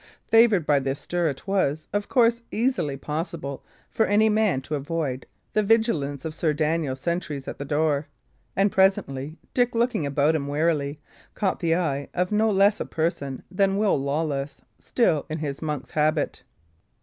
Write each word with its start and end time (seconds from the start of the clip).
Favoured 0.29 0.65
by 0.65 0.79
this 0.79 0.97
stir, 0.99 1.27
it 1.27 1.45
was 1.45 1.87
of 1.93 2.09
course 2.09 2.41
easily 2.49 2.97
possible 2.97 3.63
for 3.91 4.07
any 4.07 4.29
man 4.29 4.59
to 4.61 4.73
avoid 4.73 5.27
the 5.53 5.61
vigilance 5.61 6.25
of 6.25 6.33
Sir 6.33 6.53
Daniel's 6.53 6.99
sentries 6.99 7.47
at 7.47 7.59
the 7.59 7.65
door; 7.65 8.07
and 8.55 8.71
presently 8.71 9.37
Dick, 9.53 9.75
looking 9.75 10.07
about 10.07 10.33
him 10.33 10.47
wearily, 10.47 10.99
caught 11.35 11.59
the 11.59 11.75
eye 11.75 12.09
of 12.15 12.31
no 12.31 12.49
less 12.49 12.79
a 12.79 12.85
person 12.87 13.43
than 13.51 13.77
Will 13.77 13.95
Lawless, 13.95 14.63
still 14.79 15.27
in 15.29 15.37
his 15.37 15.61
monk's 15.61 15.91
habit. 15.91 16.41